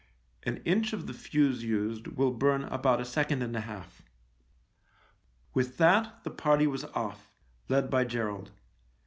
(An 0.41 0.63
inch 0.65 0.93
of 0.93 1.05
the 1.05 1.13
fuse 1.13 1.63
used 1.63 2.07
will 2.07 2.31
burn 2.31 2.63
about 2.63 2.99
a 2.99 3.05
second 3.05 3.43
and 3.43 3.55
a 3.55 3.59
half.) 3.61 4.01
With 5.53 5.77
that 5.77 6.23
the 6.23 6.31
party 6.31 6.65
was 6.65 6.85
off, 6.95 7.29
led 7.69 7.91
by 7.91 8.05
Gerald. 8.05 8.49